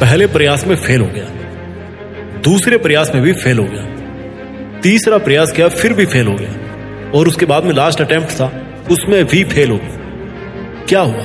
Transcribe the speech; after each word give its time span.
पहले 0.00 0.26
प्रयास 0.26 0.66
में 0.66 0.76
फेल 0.76 1.00
हो 1.00 1.06
गया। 1.06 1.24
दूसरे 2.40 2.76
प्रयास 2.76 3.12
में 3.14 3.24
भी 3.24 3.32
फेल 3.32 3.58
हो 3.58 3.64
गया। 3.64 4.00
तीसरा 4.80 5.18
प्रयास 5.18 5.52
किया, 5.52 5.68
फिर 5.68 5.92
भी 5.92 6.06
फेल 6.06 6.26
हो 6.26 6.34
गया। 6.34 6.70
और 7.10 7.28
उसके 7.28 7.46
बाद 7.46 7.64
में 7.64 7.74
लास्ट 7.74 8.00
अटेम्प्ट 8.00 8.30
था, 8.30 8.76
उसमें 8.90 9.24
भी 9.24 9.44
फेल 9.44 9.70
हो 9.70 9.76
गया। 9.76 9.96
क्या 10.88 11.00
हुआ? 11.00 11.24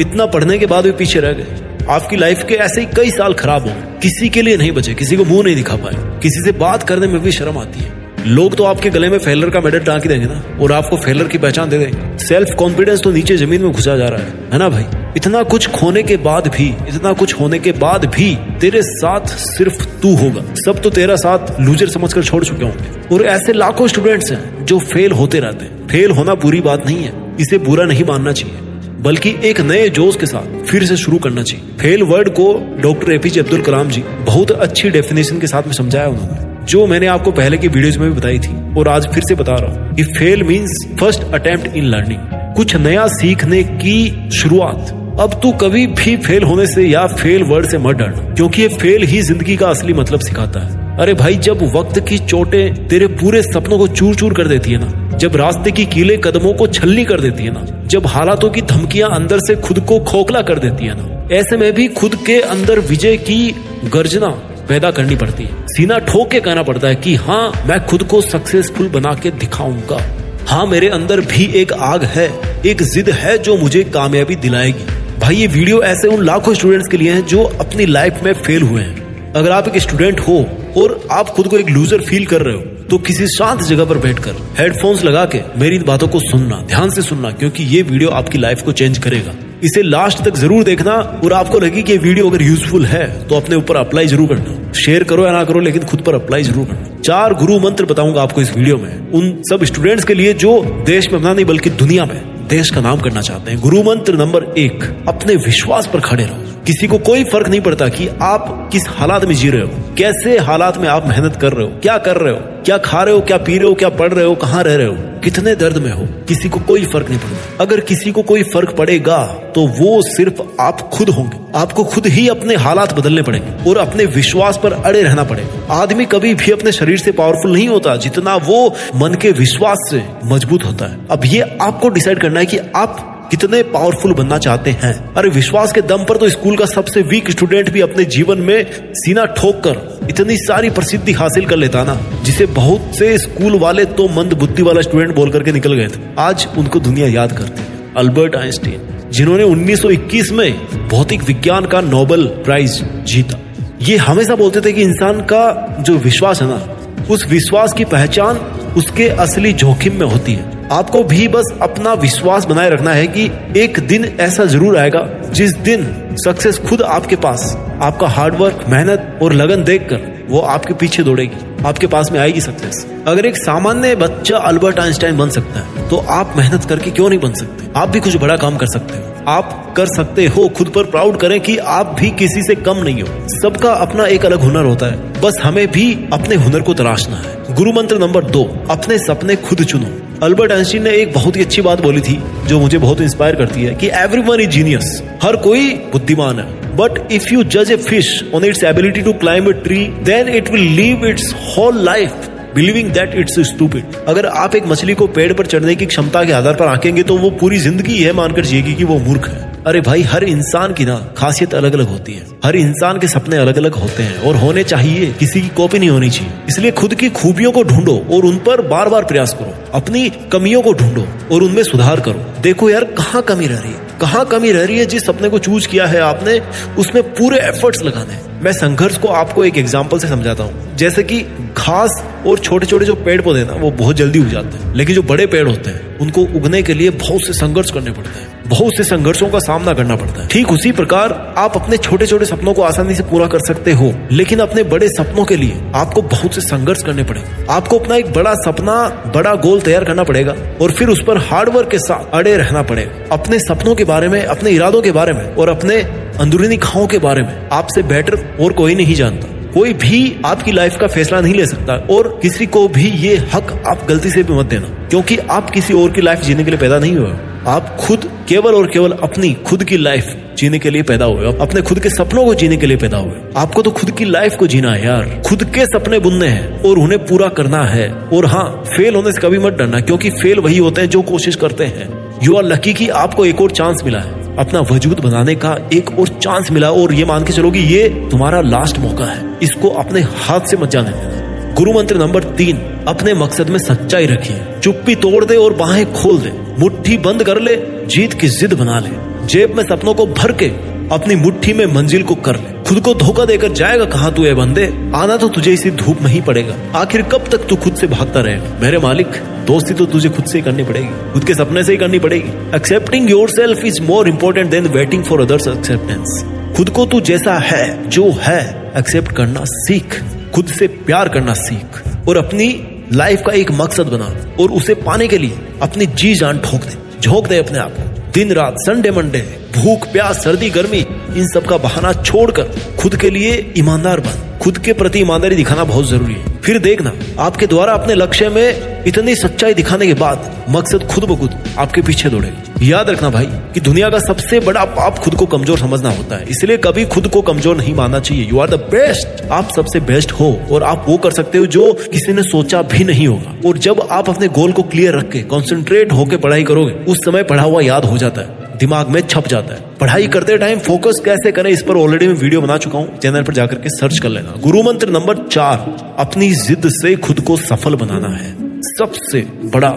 इतना 0.00 0.26
पढ़ने 0.26 0.58
के 0.58 0.66
बाद 0.66 0.84
भी 0.84 0.92
पीछे 0.92 1.20
रह 1.20 1.32
गए। 1.32 1.76
आपकी 1.90 2.16
लाइफ 2.16 2.42
के 2.48 2.54
ऐसे 2.54 2.80
ही 2.80 2.86
कई 2.86 3.10
साल 3.10 3.34
खराब 3.34 3.62
हो। 3.68 3.98
किसी 3.98 4.28
के 4.28 4.42
लिए 4.42 4.56
नहीं 4.56 4.72
बचे, 4.72 4.94
किसी 4.94 5.16
को 5.16 5.24
मुँह 5.24 5.44
नहीं 5.44 5.56
दिखा 5.56 5.76
पाए। 5.76 6.20
किसी 6.20 6.44
से 6.44 6.52
बात 6.52 6.82
करने 6.82 7.06
में 7.06 7.22
भी 7.22 7.32
शर्म 7.32 7.58
आती 7.58 7.80
है। 7.80 7.97
लोग 8.26 8.54
तो 8.56 8.64
आपके 8.64 8.90
गले 8.90 9.08
में 9.08 9.18
फेलर 9.18 9.50
का 9.50 9.60
मेडल 9.60 9.78
टांग 9.78 10.02
देंगे 10.02 10.26
ना, 10.26 10.42
और 10.60 10.72
आपको 10.72 10.96
फेलर 10.96 11.28
की 11.28 11.38
पहचान 11.38 11.68
दे 11.68 11.78
देंगे। 11.78 12.18
सेल्फ 12.18 12.54
कॉन्फिडेंस 12.58 13.00
तो 13.02 13.10
नीचे 13.10 13.36
ज़मीन 13.36 13.62
में 13.62 13.70
घुसा 13.72 13.96
जा 13.96 14.08
रहा 14.08 14.20
है 14.20 14.32
है 14.52 14.58
ना 14.58 14.68
भाई? 14.68 14.84
इतना 15.16 15.42
कुछ 15.42 15.68
खोने 15.68 16.02
के 16.02 16.16
बाद 16.16 16.48
भी, 16.48 16.66
इतना 16.88 17.12
कुछ 17.12 17.34
होने 17.34 17.58
के 17.58 17.72
बाद 17.72 18.04
भी 18.04 18.34
तेरे 18.60 18.82
साथ 18.82 19.26
सिर्फ़ 19.26 19.84
तू 20.02 20.14
होगा। 20.16 20.42
सब 20.56 20.80
तो 20.82 20.90
तेरा 20.90 21.16
साथ 21.16 21.60
लूजर 21.60 21.88
समझकर 21.88 22.24
छोड़ 22.24 22.44
चुके 22.44 22.64
होंगे। 22.64 23.14
और 23.14 23.24
ऐसे 23.26 23.52
लाखों 23.52 23.86
स्टूडेंट्स 23.88 24.32
हैं 24.32 24.64
जो 24.64 24.78
फेल 24.78 25.12
होते 25.12 25.40
रहते 25.40 25.64
हैं। 25.64 25.86
फेल 25.88 26.10
होना 26.10 26.34
बुरी 26.34 26.60
बात 26.60 26.86
नहीं 26.86 27.04
है, 27.04 27.12
इसे 27.40 27.58
बुरा 27.58 27.84
नहीं 27.84 28.04
मानना 28.04 28.32
चाहिए। 28.32 28.56
बल्कि 29.00 29.34
एक 29.44 29.60
नए 29.60 29.88
जोश 29.88 30.16
के 30.16 30.26
साथ 30.26 30.64
फिर 30.66 30.84
से 30.84 30.96
शुरू 30.96 31.18
करना 31.18 31.42
चाहिए। 31.42 31.76
फेल 31.80 32.02
वर्ड 32.02 32.28
को 32.30 32.52
डॉक्टर 32.80 33.12
एपीजे 33.12 33.40
अब्दुल 33.40 33.62
कलाम 33.62 33.88
जी 33.88 34.00
बहुत 34.26 34.50
अच्छी 34.50 34.90
डेफिनेशन 34.90 35.38
के 35.38 35.46
साथ 35.46 35.62
में 35.62 35.72
समझाया 35.72 36.08
उन्होंने। 36.08 36.47
जो 36.68 36.86
मैंने 36.86 37.06
आपको 37.06 37.30
पहले 37.32 37.58
की 37.58 37.68
वीडियोस 37.68 37.96
में 37.96 38.08
भी 38.10 38.16
बताई 38.16 38.38
थी, 38.38 38.54
और 38.74 38.88
आज 38.88 39.06
फिर 39.08 39.22
से 39.22 39.34
बता 39.34 39.54
रहा 39.54 39.72
हूँ 39.72 40.04
fail 40.14 40.42
means 40.42 40.72
first 41.00 41.22
attempt 41.34 41.76
in 41.76 41.84
learning 41.86 42.54
कुछ 42.56 42.74
नया 42.76 43.06
सीखने 43.10 43.62
की 43.62 44.30
शुरुआत। 44.30 44.90
अब 45.20 45.38
तू 45.42 45.52
कभी 45.60 45.86
भी 45.88 46.16
फेल 46.18 46.42
होने 46.42 46.66
से 46.66 46.84
या 46.84 47.06
फेल 47.12 47.44
वर्ड 47.44 47.66
से 47.66 47.78
मत 47.78 47.96
डर 47.96 48.34
क्योंकि 48.34 48.62
ये 48.62 48.68
फेल 48.74 49.02
ही 49.02 49.20
ज़िंदगी 49.22 49.56
का 49.56 49.68
असली 49.68 49.92
मतलब 49.92 50.20
सिखाता 50.20 50.60
है। 50.60 50.96
अरे 50.96 51.14
भाई, 51.14 51.36
जब 51.38 51.62
वक्त 51.74 52.00
की 52.08 52.18
चोटें 52.18 52.88
तेरे 52.88 53.06
पूरे 53.14 53.42
सपनों 53.42 53.78
को 53.78 53.88
चूर 53.88 54.14
चूर 54.14 54.34
कर 54.34 54.48
देती 54.48 54.72
है 54.72 54.78
ना, 54.78 55.16
जब 55.16 55.36
रास्ते 55.36 55.70
की 55.70 55.84
कीले 55.86 56.16
कदमों 56.16 56.52
को 56.52 56.66
छलनी 56.68 57.04
कर 57.04 57.20
देती 57.20 57.44
है 57.44 57.52
ना, 57.52 57.64
जब 57.86 58.06
हालातों 58.06 58.50
की 58.50 58.62
धमकियाँ 58.64 59.10
अंदर 59.10 59.38
से 59.38 59.56
खुद 59.58 59.80
को 59.80 59.98
खोखला 60.02 60.42
कर 60.42 60.58
देती 60.58 60.86
है 60.86 60.94
ना, 60.96 61.26
ऐसे 61.34 61.56
में 61.56 61.72
भी 61.72 61.88
खुद 61.94 62.14
के 62.26 62.40
अंदर 62.50 62.80
विजय 62.82 63.16
की 63.18 63.40
गर्जना 63.86 64.34
पैदा 64.68 64.90
करनी 64.90 65.16
पड़ती 65.16 65.44
है। 65.44 65.66
सीना 65.68 65.98
ठोक 66.04 66.30
के 66.30 66.40
कहना 66.40 66.62
पड़ता 66.62 66.88
है 66.88 66.94
कि 66.96 67.14
हाँ 67.16 67.64
मैं 67.66 67.84
खुद 67.86 68.02
को 68.04 68.20
सक्सेसफुल 68.22 68.88
बना 68.90 69.14
के 69.14 69.30
दिखाऊँगा। 69.32 70.00
हाँ 70.48 70.66
मेरे 70.66 70.88
अंदर 70.90 71.20
भी 71.22 71.44
एक 71.56 71.72
आग 71.72 72.04
है, 72.06 72.28
एक 72.66 72.82
जिद 72.84 73.10
है 73.12 73.36
जो 73.38 73.56
मुझे 73.56 73.82
कामयाबी 73.86 74.36
दिलाएगी। 74.36 74.96
भाई, 75.18 75.36
ये 75.36 75.46
वीडियो 75.48 75.82
ऐसे 75.82 76.08
उन 76.08 76.24
लाखों 76.24 76.54
स्टूडेंट्स 76.54 76.88
के 76.88 76.96
लिए 76.96 77.12
है 77.12 77.22
जो 77.24 77.42
अपनी 77.60 77.86
लाइफ 77.86 78.22
में 78.24 78.32
फेल 78.34 78.62
हुए 78.62 78.82
हैं। 78.82 79.32
अगर 79.32 79.50
आप 79.50 79.68
एक 79.68 79.76
स्टूडेंट 79.78 80.20
हो 80.20 80.36
और 80.76 81.00
आप 81.12 81.28
खुद 81.28 81.48
को 81.48 81.58
एक 81.58 81.68
लूजर 81.68 82.02
फील 82.02 82.26
कर 82.26 82.42
रहे 82.42 82.54
हो 82.54 82.60
तो 82.90 82.98
किसी 82.98 83.26
शांत 83.28 83.62
जगह 83.62 83.84
पर 83.84 83.98
बैठकर 83.98 84.36
हेडफोन्स 84.58 85.02
लगा 85.04 85.24
के 85.26 85.40
मेरी 85.58 85.78
बातों 85.80 86.06
को 86.08 86.20
सुनना, 86.20 86.60
ध्यान 86.68 86.90
से 86.90 87.02
सुनना, 87.02 87.30
क्योंकि 87.32 87.64
ये 87.64 87.82
वीडियो 87.82 88.10
आपकी 88.10 88.38
लाइफ 88.38 88.62
को 88.62 88.72
चेंज 88.72 88.98
करेगा। 88.98 89.34
इसे 89.64 89.82
लास्ट 89.82 90.22
तक 90.24 90.36
ज़रूर 90.36 90.64
देखना 90.64 90.92
और 91.24 91.32
आपको 91.32 91.58
लगे 91.58 91.82
कि 91.82 91.92
ये 91.92 91.98
वीडियो 91.98 92.30
अगर 92.30 92.42
यूजफुल 92.42 92.86
है 92.86 93.06
तो 93.28 93.36
अपने 93.36 93.56
ऊपर 93.56 93.76
अप्लाई 93.76 94.06
ज़रूर 94.06 94.28
करना। 94.28 94.56
शेयर 94.76 95.04
करो 95.04 95.26
या 95.26 95.32
ना 95.32 95.44
करो, 95.44 95.60
लेकिन 95.60 95.84
खुद 95.84 96.00
पर 96.00 96.14
अप्लाई 96.14 96.42
ज़रूर 96.42 96.66
करो 96.66 97.00
चार 97.02 97.34
गुरु 97.34 97.58
मंत्र 97.60 97.84
बताऊँगा 97.84 98.22
आपको 98.22 98.40
इस 98.40 98.56
वीडियो 98.56 98.76
में। 98.76 99.12
उन 99.12 99.30
सब 99.50 99.64
स्टूडेंट्स 99.64 100.04
के 100.04 100.14
लिए 100.14 100.32
जो 100.34 100.60
देश 100.86 101.08
में 101.08 101.18
अपना 101.18 101.32
नहीं, 101.32 101.44
बल्कि 101.44 101.70
दुनिया 101.70 102.04
में 102.06 102.46
देश 102.48 102.70
का 102.70 102.80
नाम 102.80 103.00
करना 103.00 103.20
चाहते 103.20 103.50
हैं। 103.50 103.60
गुरु 103.60 103.82
मंत्र 103.82 104.16
नंबर 104.16 104.44
एक, 104.58 104.84
अपने 105.08 105.34
विश्वास 105.36 105.86
पर 105.86 106.00
खड़े 106.00 106.24
रहो। 106.24 106.62
किसी 106.66 106.86
को 106.86 106.98
कोई 106.98 107.24
फ़र्क 107.24 107.48
नहीं 107.48 107.60
पड़ता 107.60 107.88
कि 107.88 108.08
आप 108.22 108.68
किस 108.72 108.88
हालात 108.88 109.24
में 109.24 109.34
जी 109.34 109.50
रहे 109.50 109.62
हो। 109.62 109.94
कैसे 109.98 110.38
हालात 110.38 110.78
में 110.78 110.88
आप 110.88 111.06
मेहनत 111.06 111.36
कर 111.36 111.52
रहे 111.52 111.66
हो, 111.66 111.72
क्या 111.82 111.96
कर 111.98 112.16
रहे 112.16 112.32
हो। 112.32 112.40
क्या 112.64 112.78
खा 112.78 113.02
रहे 113.02 113.14
हो, 113.14 113.20
क्या 113.20 113.36
पी 113.36 113.58
रहे 113.58 113.68
हो, 113.68 113.74
क्या 113.74 113.88
पढ़ 113.88 114.12
रहे 114.12 114.24
हो, 114.24 114.34
कहाँ 114.34 114.62
रह 114.64 114.74
रहे 114.74 114.86
हो? 114.86 114.96
कितने 115.24 115.54
दर्द 115.54 115.76
में 115.76 115.90
हो? 115.92 116.06
किसी 116.28 116.48
को 116.48 116.60
कोई 116.60 116.84
फ़र्क 116.84 117.08
नहीं 117.08 117.18
पड़ता। 117.18 117.64
अगर 117.64 117.80
किसी 117.80 118.12
को 118.12 118.22
कोई 118.22 118.42
फ़र्क 118.42 118.74
पड़ेगा 118.78 119.24
तो 119.54 119.66
वो 119.66 120.02
सिर्फ़ 120.02 120.42
आप 120.60 120.80
खुद 120.80 121.08
होंगे। 121.08 121.58
आपको 121.58 121.84
खुद 121.84 122.06
ही 122.06 122.28
अपने 122.28 122.54
हालात 122.56 122.98
बदलने 122.98 123.22
पड़ेंगे 123.22 123.70
और 123.70 123.78
अपने 123.78 124.04
विश्वास 124.06 124.60
पर 124.62 124.72
अड़े 124.72 125.02
रहना 125.02 125.24
पड़ेगा। 125.24 125.74
आदमी 125.74 126.04
कभी 126.04 126.34
भी 126.34 126.52
अपने 126.52 126.72
शरीर 126.72 126.98
से 126.98 127.12
पावरफुल 127.12 127.52
नहीं 127.52 127.68
होता, 127.68 127.96
जितना 127.96 128.36
वो 128.36 128.74
मन 128.96 129.14
के 129.14 129.32
विश्वास 129.32 129.78
से 129.90 130.02
मज़बूत 130.24 130.64
होता 130.64 130.86
है। 130.86 130.98
अब 131.10 131.20
ये 131.24 131.58
आपको 131.62 131.88
डिसाइड 131.88 132.20
करना 132.20 132.40
है 132.40 132.46
कि 132.46 132.58
आप 132.76 133.14
कितने 133.30 133.62
पावरफुल 133.62 134.12
बनना 134.12 134.38
चाहते 134.38 134.70
हैं। 134.70 135.14
अरे, 135.14 135.28
विश्वास 135.28 135.72
के 135.72 135.80
दम 135.82 136.04
पर 136.04 136.16
तो 136.16 136.28
स्कूल 136.28 136.56
का 136.56 136.66
सबसे 136.66 137.02
वीक 137.02 137.30
स्टूडेंट 137.30 137.70
भी 137.70 137.80
अपने 137.80 138.04
जीवन 138.04 138.38
में 138.38 138.66
सीना 138.94 139.24
ठोक 139.24 139.56
कर 139.56 139.97
इतनी 140.10 140.36
सारी 140.36 140.70
प्रसिद्धि 140.70 141.12
हासिल 141.12 141.46
कर 141.46 141.56
लेता 141.56 141.84
ना, 141.84 142.00
जिसे 142.24 142.46
बहुत 142.46 142.94
से 142.94 143.16
स्कूल 143.18 143.58
वाले 143.58 143.84
तो 143.84 144.08
मंद 144.08 144.32
बुद्धि 144.32 144.62
वाला 144.62 144.82
स्टूडेंट 144.82 145.14
बोल 145.14 145.30
करके 145.30 145.52
निकल 145.52 145.74
गए 145.74 145.88
थे। 145.88 146.00
आज 146.18 146.46
उनको 146.58 146.80
दुनिया 146.80 147.08
याद 147.08 147.32
करती 147.32 147.62
है। 147.62 147.92
अल्बर्ट 147.96 148.36
आइंस्टीन, 148.36 148.80
जिन्होंने 149.12 149.44
1921 149.44 150.32
में 150.32 150.88
भौतिक 150.88 151.22
विज्ञान 151.22 151.64
का 151.64 151.80
नोबेल 151.80 152.26
प्राइज 152.44 152.82
जीता। 153.06 153.38
ये 153.82 153.96
हमेशा 153.96 154.36
बोलते 154.36 154.60
थे 154.60 154.72
कि 154.72 154.82
इंसान 154.82 155.20
का 155.20 155.76
जो 155.80 155.96
विश्वास 155.98 156.42
है 156.42 156.48
ना, 156.48 156.78
उस 157.10 157.26
विश्वास 157.30 157.72
की 157.72 157.84
पहचान 157.84 158.36
उसके 158.76 159.08
असली 159.08 159.52
जोखिम 159.52 159.94
में 159.94 160.06
होती 160.06 160.32
है। 160.32 160.57
आपको 160.72 161.02
भी 161.04 161.26
बस 161.28 161.52
अपना 161.62 161.92
विश्वास 161.96 162.44
बनाए 162.44 162.70
रखना 162.70 162.92
है 162.92 163.06
कि 163.08 163.30
एक 163.56 163.78
दिन 163.80 164.04
ऐसा 164.20 164.44
ज़रूर 164.46 164.76
आएगा 164.78 165.00
जिस 165.30 165.54
दिन 165.58 165.86
सक्सेस 166.18 166.58
खुद 166.60 166.82
आपके 166.82 167.16
पास, 167.16 167.56
आपका 167.82 168.08
हार्डवर्क 168.08 168.64
मेहनत 168.68 169.18
और 169.22 169.32
लगन 169.32 169.64
देखकर 169.64 170.16
वो 170.28 170.40
आपके 170.40 170.74
पीछे 170.74 171.02
दौड़ेगी, 171.02 171.36
आपके 171.66 171.86
पास 171.86 172.10
में 172.12 172.18
आएगी 172.20 172.40
सक्सेस 172.40 172.86
अगर 173.06 173.26
एक 173.26 173.36
सामान्य 173.36 173.94
बच्चा 173.96 174.38
अल्बर्ट 174.38 174.78
आइंस्टाइन 174.78 175.16
बन 175.18 175.30
सकता 175.30 175.60
है 175.60 175.88
तो 175.88 175.96
आप 176.10 176.34
मेहनत 176.36 176.64
करके 176.64 176.90
क्यों 176.90 177.08
नहीं 177.08 177.18
बन 177.20 177.32
सकते? 177.32 177.70
आप 177.76 177.88
भी 177.88 178.00
कुछ 178.00 178.16
बड़ा 178.16 178.36
काम 178.36 178.56
कर 178.56 178.66
सकते 178.66 178.98
हो। 178.98 179.24
आप 179.28 179.72
कर 179.76 179.86
सकते 179.86 180.26
हो, 180.26 180.48
खुद 180.48 180.68
पर 180.68 180.84
प्राउड 180.86 181.18
करें 181.20 181.40
कि 181.40 181.56
आप 181.56 181.94
भी 182.00 182.10
किसी 182.12 182.42
से 182.42 182.54
कम 182.56 182.78
नहीं 182.78 183.02
हो। 183.02 183.28
सबका 183.32 183.72
अपना 183.76 184.06
एक 184.06 184.26
अलग 184.26 184.40
हुनर 184.40 184.64
होता 184.64 184.86
है। 184.86 185.20
बस 185.20 185.38
हमें 185.42 185.66
भी 185.70 185.92
अपने 186.12 186.34
हुनर 186.34 186.60
को 186.60 186.74
तराशना 186.74 187.16
है। 187.16 187.54
गुरु 187.54 187.72
मंत्र 187.72 187.98
नंबर 187.98 188.24
दो, 188.26 188.44
अपने 188.70 188.98
सपने 188.98 189.36
खुद 189.38 189.62
चुनो। 189.64 189.90
अल्बर्ट 190.22 190.52
आइंस्टीन 190.52 190.82
ने 190.82 190.90
एक 190.92 191.12
बहुत 191.12 191.36
ही 191.36 191.42
अच्छी 191.42 191.62
बात 191.62 191.80
बोली 191.82 192.00
थी, 192.00 192.18
जो 192.46 192.60
मुझे 192.60 192.78
बहुत 192.78 193.00
इंस्पायर 193.00 193.36
करती 193.36 193.62
है, 193.62 193.74
कि 193.74 193.88
एवरी 193.94 194.22
वन 194.22 194.40
इज़ 194.40 194.48
जीनियस 194.50 195.02
हर 195.22 195.36
कोई 195.36 195.68
बुद्धिमान 195.92 196.38
है. 196.38 196.46
बट 196.76 197.12
इफ़ 197.12 197.32
यू 197.32 197.42
जज 197.44 197.70
a 197.72 197.76
fish 197.76 198.08
on 198.34 198.44
its 198.44 198.64
ability 198.64 199.02
to 199.02 199.12
climb 199.12 199.48
a 199.48 199.52
tree 199.62 199.84
then 200.04 200.28
it 200.28 200.50
will 200.50 200.66
live 200.72 201.06
its 201.06 201.34
whole 201.48 201.84
life 201.84 202.28
believing 202.54 202.90
that 202.92 203.14
it's 203.14 203.40
stupid 203.48 203.94
अगर 204.08 204.26
आप 204.26 204.54
एक 204.56 204.66
मछली 204.66 204.94
को 204.94 205.06
पेड़ 205.06 205.32
पर 205.32 205.46
चढ़ने 205.46 205.74
की 205.74 205.86
क्षमता 205.86 206.24
के 206.24 206.32
आधार 206.32 206.54
पर 206.54 206.66
आंकेंगे 206.66 207.02
तो 207.02 207.16
वो 207.18 207.30
पूरी 207.30 207.58
ज़िंदगी 207.58 207.94
यह 207.94 208.12
मानकर 208.12 208.44
जिएगी 208.44 208.74
कि 208.74 208.84
वो 208.84 208.98
मूर्ख 208.98 209.28
है। 209.28 209.47
अरे 209.68 209.80
भाई, 209.80 210.02
हर 210.02 210.24
इंसान 210.24 210.72
की 210.72 210.84
ना 210.84 211.14
खासियत 211.16 211.54
अलग 211.54 211.72
अलग 211.72 211.86
होती 211.86 212.12
है। 212.12 212.26
हर 212.44 212.56
इंसान 212.56 212.98
के 212.98 213.08
सपने 213.08 213.36
अलग 213.36 213.56
अलग 213.56 213.74
होते 213.74 214.02
हैं 214.02 214.18
और 214.18 214.36
होने 214.36 214.64
चाहिए 214.64 215.12
किसी 215.12 215.40
की 215.40 215.48
कॉपी 215.48 215.78
नहीं 215.78 215.90
होनी 215.90 216.10
चाहिए। 216.10 216.32
इसलिए 216.48 216.70
खुद 216.70 216.94
की 216.94 217.08
खूबियों 217.08 217.52
को 217.52 217.62
ढूंढो 217.62 217.96
और 218.10 218.24
उन 218.24 218.38
पर 218.38 218.60
बार 218.60 218.88
बार 218.88 219.04
प्रयास 219.04 219.34
करो। 219.34 219.54
अपनी 219.74 220.10
कमियों 220.10 220.62
को 220.62 220.72
ढूंढो 220.72 221.06
और 221.34 221.42
उनमें 221.42 221.62
सुधार 221.62 222.00
करो। 222.00 222.40
देखो 222.42 222.70
यार, 222.70 222.84
कहाँ 222.84 223.22
कमी 223.22 223.46
रह 223.46 223.58
रही 223.58 223.72
है? 223.72 223.80
कहाँ 224.00 224.24
कमी 224.26 224.52
रह 224.52 224.64
रही 224.64 224.78
है 224.78 224.86
जिस 224.86 225.06
सपने 225.06 225.28
को 225.28 225.38
चूज़ 225.38 225.68
किया 225.68 225.86
है 225.86 226.00
आपने? 226.00 226.40
उसमें 226.78 227.02
पूरे 227.02 227.38
एफर्ट्स 227.38 227.82
लगाने 227.82 228.18
मैं 228.42 228.52
संघर्ष 228.52 228.98
को 228.98 229.08
आपको 229.08 229.44
एक 229.44 229.58
एग्ज़ाम्पल 229.58 229.98
से 229.98 230.08
समझाता 230.08 230.44
हूँ। 230.44 230.76
जैसे 230.76 231.02
कि 231.02 231.20
घास 231.58 232.02
और 232.26 232.38
छोटे 232.38 232.66
छोटे 232.66 232.84
जो 232.84 232.94
पेड़ 232.94 233.20
पौधे 233.22 233.44
ना, 233.44 233.52
वो 233.52 233.70
बहुत 233.70 233.96
जल्दी 233.96 234.18
उग 234.18 234.28
जाते 234.28 234.58
हैं। 234.58 234.74
लेकिन 234.74 234.94
जो 234.94 235.02
बड़े 235.02 235.26
पेड़ 235.26 235.48
होते 235.48 235.70
हैं, 235.70 235.98
उनको 235.98 236.22
उगने 236.22 236.62
के 236.62 236.74
लिए 236.74 236.90
बहुत 236.90 237.26
से 237.26 237.32
संघर्ष 237.32 237.70
करने 237.70 237.90
पड़ते 237.90 238.20
हैं। 238.20 238.37
बहुत 238.48 238.76
से 238.76 238.84
संघर्षों 238.84 239.28
का 239.28 239.38
सामना 239.38 239.72
करना 239.72 239.96
पड़ता 239.96 240.20
है। 240.22 240.26
ठीक 240.28 240.50
उसी 240.52 240.70
प्रकार 240.72 241.12
आप 241.38 241.56
अपने 241.56 241.76
छोटे 241.78 242.06
छोटे 242.06 242.24
सपनों 242.24 242.52
को 242.54 242.62
आसानी 242.62 242.94
से 242.94 243.02
पूरा 243.02 243.26
कर 243.26 243.40
सकते 243.40 243.72
हो, 243.72 243.92
लेकिन 244.12 244.38
अपने 244.38 244.62
बड़े 244.64 244.88
सपनों 244.88 245.24
के 245.24 245.36
लिए 245.36 245.60
आपको 245.74 246.02
बहुत 246.04 246.34
से 246.34 246.40
संघर्ष 246.40 246.82
करने 246.82 247.02
पड़ेंगे। 247.04 247.46
आपको 247.50 247.78
अपना 247.78 247.96
एक 247.96 248.12
बड़ा 248.12 248.34
सपना, 248.36 248.76
बड़ा 249.14 249.34
गोल 249.36 249.60
तैयार 249.60 249.84
करना 249.84 250.04
पड़ेगा 250.04 250.34
और 250.62 250.72
फिर 250.72 250.88
उस 250.88 251.02
पर 251.06 251.18
हार्डवर्क 251.24 251.70
के 251.70 251.78
साथ 251.78 252.14
अड़े 252.14 252.36
रहना 252.36 252.62
पड़ेगा। 252.64 253.06
अपने 253.12 253.38
सपनों 253.40 253.74
के 253.74 253.84
बारे 253.84 254.08
में, 254.08 254.22
अपने 254.22 254.50
इरादों 254.50 254.82
के 254.82 254.92
बारे 254.92 255.12
में 255.12 255.24
और 255.26 255.48
अपने 255.48 255.76
अंदरूनी 256.20 256.56
खाओं 256.58 256.86
के 256.86 256.98
बारे 256.98 257.22
में 257.22 257.48
आपसे 257.52 257.82
बेटर 257.84 258.24
और 258.40 258.52
कोई 258.52 258.74
नहीं 258.74 258.94
जानता। 258.94 259.36
कोई 259.50 259.72
भी 259.74 260.00
आपकी 260.26 260.52
लाइफ 260.52 260.76
का 260.80 260.86
फैसला 260.86 261.20
नहीं 261.20 261.34
ले 261.34 261.46
सकता 261.46 261.74
और 261.90 262.08
किसी 262.22 262.46
को 262.46 262.66
भी 262.68 262.88
ये 262.98 263.16
हक 263.34 263.52
आप 263.66 263.86
गलती 263.88 264.10
से 264.10 264.22
भी 264.22 264.34
मत 264.34 264.46
देना, 264.46 264.68
क्योंकि 264.88 265.16
आप 265.30 265.50
किसी 265.50 265.74
और 265.74 265.90
की 265.90 266.00
लाइफ 266.00 266.22
जीने 266.22 266.44
के 266.44 266.50
लिए 266.50 266.60
पैदा 266.60 266.78
नहीं 266.78 266.96
हुए 266.96 267.12
आप 267.46 267.76
खुद 267.80 268.04
केवल 268.28 268.54
और 268.54 268.66
केवल 268.66 268.92
अपनी 268.92 269.32
खुद 269.46 269.64
की 269.64 269.76
लाइफ 269.76 270.06
जीने 270.38 270.58
के 270.58 270.70
लिए 270.70 270.82
पैदा 270.82 271.04
हुए 271.04 271.32
अपने 271.40 271.62
खुद 271.62 271.78
के 271.80 271.90
सपनों 271.90 272.24
को 272.24 272.34
जीने 272.34 272.56
के 272.56 272.66
लिए 272.66 272.76
पैदा 272.76 272.96
हुए 272.96 273.20
आपको 273.36 273.62
तो 273.62 273.70
खुद 273.70 273.90
की 273.90 274.04
लाइफ 274.04 274.36
को 274.36 274.46
जीना 274.46 274.72
है 274.72 274.84
यार। 274.86 275.22
खुद 275.28 275.44
के 275.44 275.66
सपने 275.66 275.98
बुनने 275.98 276.26
हैं 276.26 276.62
और 276.62 276.78
उन्हें 276.78 277.04
पूरा 277.06 277.28
करना 277.28 277.62
है। 277.64 277.88
और 277.92 278.26
हाँ 278.26 278.64
फेल 278.76 278.94
होने 278.94 279.12
से 279.12 279.20
कभी 279.20 279.38
मत 279.38 279.52
डरना, 279.52 279.80
क्योंकि 279.80 280.10
फेल 280.10 280.40
वही 280.40 280.58
होते 280.58 280.80
हैं 280.80 280.88
जो 280.88 281.02
कोशिश 281.02 281.36
करते 281.36 281.64
हैं। 281.64 281.88
यू 282.22 282.36
आर 282.36 282.44
लकी 282.44 282.74
की 282.74 282.88
आपको 282.88 283.24
एक 283.24 283.40
और 283.40 283.50
चांस 283.50 283.82
मिला 283.84 283.98
है। 283.98 284.36
अपना 284.36 284.60
वजूद 284.60 285.00
बनाने 285.00 285.34
का 285.34 285.56
एक 285.72 285.98
और 285.98 286.08
चांस 286.08 286.50
मिला 286.50 286.70
और 286.70 286.94
ये 286.94 287.04
मान 287.04 287.24
के 287.24 287.32
चलो 287.32 287.50
कि 287.50 287.58
ये 287.58 287.88
तुम्हारा 288.10 288.40
लास्ट 288.40 288.78
मौका 288.78 289.04
है। 289.04 289.38
इसको 289.42 289.68
अपने 289.68 290.00
हाथ 290.00 290.40
से 290.40 290.56
मत 290.56 290.70
जाने 290.70 290.90
देना। 290.90 291.27
गुरु 291.58 291.72
मंत्र 291.72 291.96
नंबर 291.96 292.24
तीन, 292.24 292.56
अपने 292.88 293.14
मकसद 293.14 293.48
में 293.48 293.58
सच्चाई 293.58 294.06
रखिए। 294.06 294.40
चुप्पी 294.62 294.94
तोड़ 294.94 295.24
दे 295.24 295.36
और 295.36 295.52
बाहें 295.52 295.92
खोल 295.92 296.18
दे। 296.18 296.32
मुट्ठी 296.58 296.98
बंद 296.98 297.24
कर 297.24 297.40
ले, 297.40 297.56
जीत 297.86 298.12
की 298.12 298.28
जिद 298.28 298.54
बना 298.54 298.78
ले। 298.78 298.90
जेब 299.26 299.54
में 299.54 299.62
सपनों 299.64 299.94
को 299.94 300.06
भर 300.06 300.32
के 300.32 300.46
अपनी 300.94 301.16
मुट्ठी 301.16 301.52
में 301.52 301.66
मंजिल 301.66 302.02
को 302.02 302.14
कर 302.14 302.36
ले। 302.36 302.62
खुद 302.62 302.80
को 302.80 302.94
धोखा 302.94 303.24
देकर 303.24 303.48
जाएगा 303.52 303.84
कहाँ 303.84 304.12
तू 304.14 304.24
है 304.24 304.34
बंदे? 304.34 304.66
आना 304.94 305.16
तो 305.16 305.28
तुझे 305.28 305.52
इसी 305.52 305.70
धूप 305.70 306.02
में 306.02 306.10
ही 306.10 306.20
पड़ेगा। 306.20 306.54
आखिर 306.74 307.02
कब 307.02 307.24
तक 307.32 307.38
तू 307.38 307.56
खुद 307.56 307.74
से 307.74 307.86
भागता 307.86 308.20
रहेगा? 308.20 308.58
मेरे 308.62 308.78
मालिक, 308.78 309.06
दोस्ती 309.46 309.74
तो 309.74 309.86
तुझे 309.86 310.08
खुद 310.08 310.24
से 310.24 310.38
ही 310.38 310.44
करनी 310.44 310.64
पड़ेगी। 310.64 311.12
खुद 311.12 311.24
के 311.24 311.34
सपने 311.34 311.64
से 311.64 311.72
ही 311.72 311.78
करनी 311.78 311.98
पड़ेगी। 311.98 312.56
Accepting 312.56 313.10
yourself 313.28 313.64
is 313.64 313.82
more 313.82 314.08
important 314.08 314.50
than 314.50 314.66
waiting 314.66 315.04
for 315.04 315.20
others 315.20 315.48
acceptance 315.48 316.24
खुद 316.56 316.70
को 316.70 316.86
तू 316.86 317.00
जैसा 317.00 317.38
है, 317.38 317.88
जो 317.88 318.10
है 318.20 318.57
एक्सेप्ट 318.76 319.12
करना 319.12 319.44
सीख, 319.44 320.02
खुद 320.34 320.46
से 320.46 320.66
प्यार 320.66 321.08
करना 321.08 321.34
सीख, 321.34 321.82
और 322.08 322.16
अपनी 322.16 322.48
लाइफ 322.92 323.22
का 323.26 323.32
एक 323.32 323.50
मकसद 323.50 323.86
बना, 323.86 324.26
और 324.40 324.50
उसे 324.50 324.74
पाने 324.74 325.08
के 325.08 325.18
लिए 325.18 325.38
अपनी 325.62 325.86
जी 325.86 326.14
जान 326.14 326.38
ठोक 326.38 326.60
दे, 326.60 327.00
झोंक 327.00 327.26
दे 327.26 327.38
अपने 327.38 327.58
आप 327.58 327.70
को। 327.70 328.12
दिन 328.12 328.32
रात 328.32 328.54
संडे 328.58 328.90
मंडे 328.90 329.47
भूख, 329.58 329.86
प्यास, 329.92 330.22
सर्दी, 330.24 330.50
गर्मी, 330.50 330.78
इन 331.16 331.28
सब 331.28 331.46
का 331.46 331.56
बहाना 331.58 331.92
छोड़कर 331.94 332.54
खुद 332.78 332.96
के 332.96 333.10
लिए 333.10 333.52
ईमानदार 333.58 334.00
बन। 334.00 334.24
खुद 334.42 334.58
के 334.58 334.72
प्रति 334.72 334.98
ईमानदारी 335.00 335.36
दिखाना 335.36 335.64
बहुत 335.64 335.88
ज़रूरी 335.88 336.14
है। 336.14 336.36
फिर 336.42 336.58
देखना, 336.58 336.92
आपके 337.18 337.46
द्वारा 337.46 337.72
अपने 337.72 337.94
लक्ष्य 337.94 338.28
में 338.28 338.84
इतनी 338.86 339.14
सच्चाई 339.16 339.54
दिखाने 339.54 339.86
के 339.86 339.94
बाद 339.94 340.30
मकसद 340.48 340.86
खुद 340.86 341.04
ब 341.04 341.16
खुद 341.20 341.34
आपके 341.58 341.82
पीछे 341.82 342.08
दौड़ेगा 342.08 342.64
याद 342.64 342.90
रखना 342.90 343.10
भाई 343.10 343.26
कि 343.54 343.60
दुनिया 343.60 343.88
का 343.90 343.98
सबसे 343.98 344.40
बड़ा 344.40 344.64
पाप 344.64 344.98
खुद 344.98 345.14
को 345.14 345.26
कमज़ोर 345.26 345.58
समझना 345.58 345.90
होता 345.90 346.16
है। 346.16 346.26
इसलिए 346.30 346.56
कभी 346.56 346.84
खुद 346.86 347.06
को 347.08 347.22
कमज़ोर 347.22 347.56
नहीं 347.56 347.74
मानना 347.74 348.00
चाहिए। 348.00 348.24
यू 348.24 348.38
आर 348.38 348.50
द 348.50 348.54
बेस्ट 348.70 349.22
आप 349.32 349.52
सबसे 349.56 349.80
बेस्ट 349.82 350.12
हो 350.12 350.32
और 350.50 350.62
आप 350.62 350.84
वो 350.88 350.96
कर 350.96 351.12
सकते 351.12 351.38
हो 351.38 351.46
जो 351.48 351.72
किसी 351.92 352.12
ने 352.12 352.22
सोचा 352.22 352.62
भी 352.64 352.84
नहीं 352.84 353.06
होगा। 353.06 353.34
और 353.48 353.58
जब 353.58 353.86
आप 353.90 354.08
अपने 354.10 354.28
गोल 354.28 354.52
को 354.52 354.62
क्लियर 354.64 354.94
रख 354.94 355.10
के 355.10 355.22
कॉन्सेंट्रेट 355.24 355.92
होकर 355.92 356.16
पढ़ाई 356.16 356.44
करोगे, 356.44 356.72
उस 356.84 356.98
समय 357.04 357.22
पढ़ा 357.22 357.42
हुआ 357.42 357.62
याद 357.62 357.84
हो 357.84 357.98
जाता 357.98 358.20
है। 358.20 358.47
दिमाग 358.58 358.88
में 358.88 359.00
छप 359.00 359.28
जाता 359.28 359.54
है। 359.54 359.76
पढ़ाई 359.80 360.06
करते 360.06 360.36
टाइम 360.38 360.58
फोकस 360.58 361.00
कैसे 361.04 361.32
करें, 361.32 361.50
इस 361.50 361.62
पर 361.62 361.76
ऑलरेडी 361.76 362.06
मैं 362.06 362.14
वीडियो 362.14 362.40
बना 362.40 362.56
चुका 362.56 362.78
हूँ। 362.78 362.98
चैनल 362.98 363.22
पर 363.22 363.34
जाकर 363.34 363.56
के 363.56 363.68
सर्च 363.68 363.98
कर 363.98 364.08
लेना। 364.08 364.34
गुरु 364.42 364.62
मंत्र 364.62 364.88
नंबर 364.90 365.26
चार, 365.26 365.94
अपनी 365.98 366.30
जिद 366.36 366.68
से 366.72 366.94
खुद 366.96 367.20
को 367.20 367.36
सफल 367.36 367.74
बनाना 367.74 368.08
है। 368.08 368.32
सबसे 368.68 369.20
बड़ा 369.44 369.70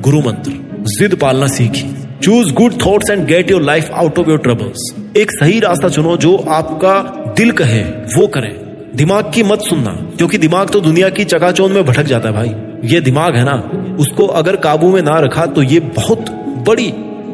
गुरु 0.00 0.20
मंत्र, 0.20 0.52
जिद 0.90 1.14
पालना 1.14 1.46
सीखी। 1.46 1.86
Choose 2.22 2.52
good 2.52 2.74
thoughts 2.86 3.10
and 3.10 3.26
get 3.26 3.50
your 3.50 3.62
life 3.62 3.90
out 3.92 4.18
of 4.18 4.28
your 4.28 4.38
troubles 4.38 4.92
एक 5.16 5.30
सही 5.30 5.58
रास्ता 5.60 5.88
चुनो 5.88 6.16
जो 6.16 6.36
आपका 6.36 7.00
दिल 7.36 7.50
कहे, 7.52 7.82
वो 7.82 8.26
करें। 8.26 8.52
दिमाग 8.96 9.32
की 9.34 9.42
मत 9.42 9.60
सुनना, 9.60 9.90
क्योंकि 10.16 10.38
दिमाग 10.38 10.70
तो 10.70 10.80
दुनिया 10.80 11.08
की 11.08 11.24
चकाचौंध 11.24 11.72
में 11.72 11.84
भटक 11.84 12.02
जाता 12.02 12.28
है 12.28 12.34
भाई। 12.34 12.54
ये 12.84 13.00
दिमाग 13.00 13.36
है 13.36 13.44
ना, 13.44 13.56
उसको 14.00 14.26
अगर 14.26 14.56
काबू 14.56 14.92
में 14.92 15.02
ना 15.02 15.18
रखा 15.20 15.46
तो 15.46 15.62
ये 15.62 15.80
बहुत 15.80 16.30
बड़ी 16.68 16.92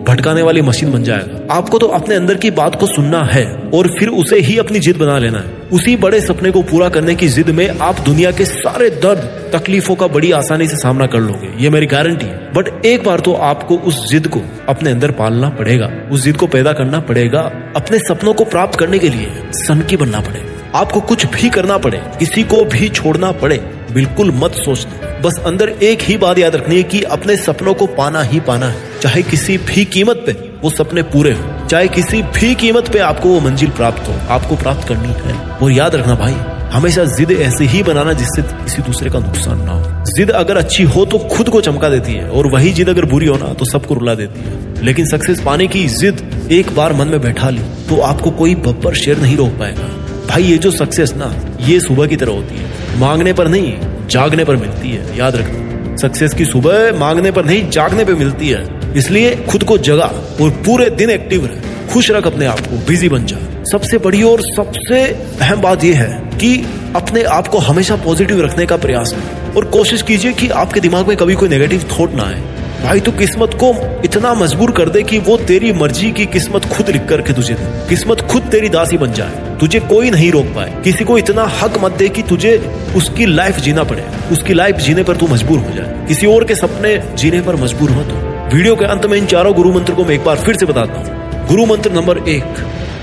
भटकाने 0.08 0.42
वाली 0.42 0.62
मशीन 0.62 0.92
बन 0.92 1.02
जाएगा। 1.02 1.54
आपको 1.54 1.78
तो 1.78 1.86
अपने 1.86 2.14
अंदर 2.14 2.34
की 2.34 2.50
बात 2.50 2.74
को 2.80 2.86
सुनना 2.86 3.22
है 3.24 3.44
और 3.74 3.88
फिर 3.88 4.08
उसे 4.08 4.40
ही 4.40 4.58
अपनी 4.58 4.78
जिद 4.78 4.96
बना 4.96 5.18
लेना 5.18 5.38
है। 5.38 5.68
उसी 5.72 5.96
बड़े 5.96 6.20
सपने 6.20 6.50
को 6.50 6.62
पूरा 6.62 6.88
करने 6.88 7.14
की 7.14 7.28
जिद 7.28 7.50
में 7.50 7.78
आप 7.78 8.00
दुनिया 8.00 8.30
के 8.30 8.44
सारे 8.44 8.90
दर्द, 8.90 9.50
तकलीफों 9.52 9.94
का 9.94 10.06
बड़ी 10.06 10.32
आसानी 10.32 10.68
से 10.68 10.76
सामना 10.76 11.06
कर 11.06 11.20
लोगे। 11.20 11.62
ये 11.64 11.70
मेरी 11.70 11.86
गारंटी 11.86 12.26
है। 12.26 12.52
बट 12.52 12.86
एक 12.86 13.04
बार 13.04 13.20
तो 13.20 13.34
आपको 13.34 13.76
उस 13.76 14.08
जिद 14.08 14.28
को 14.28 14.42
अपने 14.68 14.90
अंदर 14.90 15.10
पालना 15.10 15.48
पड़ेगा। 15.48 15.90
उस 16.12 16.24
जिद 16.24 16.36
को 16.36 16.46
पैदा 16.46 16.72
करना 16.72 17.00
पड़ेगा 17.00 17.40
अपने 17.76 17.98
सपनों 17.98 18.34
को 18.34 18.44
प्राप्त 18.44 18.78
करने 18.78 18.98
के 18.98 19.08
लिए। 19.08 19.32
सन 19.52 19.80
की 19.80 19.96
बनना 19.96 20.20
पड़ेगा। 20.20 20.53
आपको 20.74 21.00
कुछ 21.00 21.24
भी 21.26 21.48
करना 21.50 21.76
पड़े, 21.78 21.98
किसी 22.18 22.42
को 22.42 22.64
भी 22.64 22.88
छोड़ना 22.88 23.30
पड़े, 23.32 23.56
बिल्कुल 23.92 24.30
मत 24.34 24.54
सोचना। 24.54 25.20
बस 25.20 25.38
अंदर 25.46 25.68
एक 25.68 26.02
ही 26.02 26.16
बात 26.16 26.38
याद 26.38 26.56
रखनी 26.56 26.76
है 26.76 26.82
कि 26.82 27.02
अपने 27.08 27.36
सपनों 27.36 27.74
को 27.74 27.86
पाना 27.88 28.22
ही 28.22 28.40
पाना 28.40 28.68
है। 28.68 29.00
चाहे 29.02 29.22
किसी 29.22 29.58
भी 29.58 29.84
कीमत 29.86 30.22
पे 30.26 30.32
वो 30.62 30.70
सपने 30.70 31.02
पूरे 31.04 31.32
हो, 31.32 31.66
चाहे 31.66 31.88
किसी 31.88 32.22
भी 32.22 32.54
कीमत 32.54 32.88
पे 32.88 32.98
आपको 33.00 33.28
वो 33.28 33.40
मंजिल 33.40 33.70
प्राप्त 33.70 34.08
हो, 34.08 34.14
आपको 34.28 34.56
प्राप्त 34.56 34.88
करनी 34.88 35.14
है। 35.20 35.38
और 35.52 35.72
याद 35.72 35.94
रखना 35.94 36.14
भाई, 36.14 36.34
हमेशा 36.72 37.04
जिद 37.06 37.32
ऐसे 37.32 37.64
ही 37.64 37.82
बनाना 37.82 38.12
जिससे 38.12 38.42
किसी 38.42 38.82
दूसरे 38.82 39.10
का 39.10 39.18
नुकसान 39.18 39.60
ना 39.60 39.72
हो। 39.72 40.04
जिद 40.06 40.30
अगर 40.32 40.56
अच्छी 40.56 40.82
हो 40.84 41.04
तो 41.04 41.18
खुद 41.28 41.48
को 41.48 41.60
चमका 41.60 41.88
देती 41.88 42.12
है, 42.12 42.28
और 42.28 42.46
वही 42.46 42.72
जिद 42.72 42.88
अगर 42.88 43.04
बुरी 43.04 43.26
हो 43.26 43.36
ना 43.36 43.52
तो 43.54 43.64
सबको 43.64 43.94
रुला 43.94 44.14
देती 44.14 44.40
है। 44.40 44.84
लेकिन 44.84 45.06
सक्सेस 45.06 45.42
पाने 45.42 45.66
की 45.66 45.86
जिद 45.90 46.48
एक 46.52 46.74
बार 46.76 46.92
मन 46.92 47.08
में 47.08 47.20
बैठा 47.20 47.50
ली 47.50 47.62
तो 47.88 48.00
आपको 48.02 48.30
कोई 48.32 48.54
बब्बर 48.56 48.94
शेर 48.94 49.18
नहीं 49.18 49.36
रोक 49.36 49.50
पाएगा। 49.50 49.88
भाई, 50.34 50.42
ये 50.42 50.58
जो 50.58 50.70
सक्सेस 50.70 51.14
ना, 51.16 51.36
ये 51.60 51.80
सुबह 51.80 52.06
की 52.06 52.16
तरह 52.16 52.32
होती 52.32 52.56
है। 52.56 52.98
मांगने 52.98 53.32
पर 53.32 53.48
नहीं, 53.48 53.74
जागने 54.10 54.44
पर 54.44 54.56
मिलती 54.56 54.90
है। 54.90 55.18
याद 55.18 55.36
रखना। 55.36 55.96
सक्सेस 55.96 56.34
की 56.34 56.44
सुबह 56.44 56.98
मांगने 56.98 57.30
पर 57.30 57.44
नहीं, 57.44 57.70
जागने 57.70 58.04
पर 58.04 58.14
मिलती 58.14 58.48
है। 58.48 58.80
इसलिए 58.96 59.36
खुद 59.36 59.64
को 59.64 59.78
जगा 59.78 60.04
और 60.40 60.50
पूरे 60.50 60.90
दिन 60.90 61.10
एक्टिव 61.10 61.46
रहे। 61.46 61.88
खुश 61.92 62.10
रख 62.10 62.26
अपने 62.26 62.46
आप 62.46 62.60
को। 62.60 62.76
बिज़ी 62.76 63.08
बन 63.08 63.26
जा। 63.26 63.36
सबसे 63.64 63.98
बड़ी 63.98 64.22
और 64.22 64.40
सबसे 64.40 65.00
अहम 65.40 65.60
बात 65.60 65.84
यह 65.84 65.98
है 65.98 66.30
कि 66.38 66.66
अपने 66.96 67.22
आप 67.22 67.48
को 67.48 67.58
हमेशा 67.58 67.96
पॉजिटिव 67.96 68.40
रखने 68.40 68.66
का 68.66 68.76
प्रयास 68.76 69.12
करें। 69.12 69.54
और 69.54 69.64
कोशिश 69.64 70.02
कीजिए 70.02 70.32
कि 70.32 70.48
आपके 70.48 70.80
दिमाग 70.80 71.08
में 71.08 71.16
कभी 71.16 71.34
कोई 71.34 71.48
नेगेटिव 71.48 71.84
थॉट 72.00 72.14
ना 72.14 72.22
आए। 72.22 72.42
भाई, 72.84 73.00
तू 73.00 73.10
किस्मत 73.10 73.50
को 73.54 74.00
इतना 74.04 74.34
मजबूर 74.34 74.70
कर 74.70 74.88
दे 74.88 75.02
कि 75.02 75.18
वो 75.18 75.36
तेरी 75.36 75.72
मर्ज़ी 75.72 76.10
की 76.10 76.26
किस्मत 76.26 76.64
खुद 76.64 76.90
लिख 76.90 77.04
करके 77.04 77.32
तुझे 77.32 77.54
दे। 77.54 77.88
किस्मत 77.88 78.20
खुद 78.20 78.42
तेरी 78.42 78.68
दासी 78.68 78.96
बन 78.96 79.12
जाए। 79.12 79.43
तुझे 79.60 79.80
कोई 79.80 80.10
नहीं 80.10 80.30
रोक 80.32 80.46
पाए। 80.46 80.80
किसी 80.84 81.04
को 81.04 81.18
इतना 81.18 81.44
हक 81.60 81.78
मत 81.78 81.92
दे 81.92 82.08
कि 82.08 82.22
तुझे 82.22 82.56
उसकी 82.96 83.26
लाइफ 83.26 83.56
जीना 83.56 83.84
पड़े। 83.84 84.04
उसकी 84.32 84.54
लाइफ 84.54 84.76
जीने 84.76 85.02
पर 85.02 85.16
तू 85.16 85.26
मजबूर 85.26 85.58
हो 85.58 85.70
जाए 85.76 86.06
किसी 86.08 86.26
और 86.26 86.44
के 86.44 86.54
सपने 86.54 86.96
जीने 87.16 87.40
पर 87.40 87.56
मजबूर 87.56 87.90
हो 87.90 88.02
हो 88.02 88.32
वीडियो 88.54 88.76
के 88.76 88.84
अंत 88.84 89.06
में 89.06 89.18
इन 89.18 89.26
चारों 89.26 89.54
गुरु 89.54 89.72
मंत्र 89.72 89.94
को 89.94 90.04
मैं 90.04 90.14
एक 90.14 90.24
बार 90.24 90.36
फिर 90.36 90.56
से 90.56 90.66
बताता 90.66 90.92
हूँ। 90.92 91.46
गुरु 91.48 91.66
मंत्र 91.66 91.92
नंबर 91.92 92.18
एक, 92.18 92.44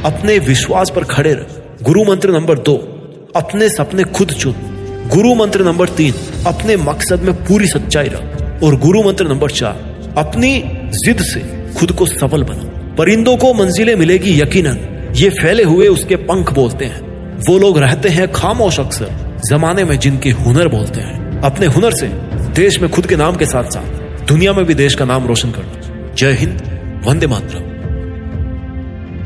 अपने 0.05 0.39
विश्वास 0.39 0.91
पर 0.95 1.03
खड़े 1.03 1.33
रह। 1.33 1.83
गुरु 1.83 2.03
मंत्र 2.03 2.31
नंबर 2.31 2.59
दो, 2.59 2.75
अपने 3.35 3.69
सपने 3.69 4.03
खुद 4.03 4.31
चुन। 4.31 4.55
गुरु 5.07 5.35
मंत्र 5.35 5.65
नंबर 5.65 5.89
तीन, 5.89 6.13
अपने 6.47 6.75
मकसद 6.75 7.21
में 7.21 7.33
पूरी 7.33 7.67
सच्चाई 7.67 8.07
रख। 8.07 8.63
और 8.63 8.75
गुरु 8.75 9.03
मंत्र 9.03 9.27
नंबर 9.27 9.51
चार, 9.51 9.75
अपनी 10.17 10.63
जिद 11.05 11.21
से 11.21 11.39
खुद 11.79 11.91
को 11.91 12.05
सफल 12.05 12.43
बना। 12.43 12.95
परिंदों 12.95 13.37
को 13.37 13.53
मंजिलें 13.53 13.95
मिलेगी 13.95 14.41
यकीनन। 14.41 14.87
ये 15.15 15.29
फैले 15.29 15.63
हुए 15.63 15.87
उसके 15.87 16.15
पंख 16.15 16.53
बोलते 16.53 16.85
हैं। 16.85 17.01
वो 17.49 17.57
लोग 17.59 17.77
रहते 17.77 18.09
हैं 18.09 18.31
खामोश 18.31 18.79
अक्सर, 18.79 19.39
जमाने 19.49 19.83
में 19.83 19.99
जिनके 19.99 20.29
हुनर 20.29 20.67
बोलते 20.67 21.01
हैं। 21.01 21.41
अपने 21.41 21.65
हुनर 21.65 21.91
से 21.91 22.07
देश 22.55 22.79
में 22.81 22.89
खुद 22.91 23.07
के 23.07 23.15
नाम 23.15 23.35
के 23.35 23.45
साथ 23.45 23.63
साथ 23.63 24.27
दुनिया 24.27 24.53
में 24.53 24.65
भी 24.65 24.73
देश 24.73 24.95
का 24.95 25.05
नाम 25.05 25.27
रोशन 25.27 25.51
करना 25.51 26.13
जय 26.15 26.31
हिंद, 26.31 26.61
वंदे 27.05 27.27
मातरम। 27.27 27.70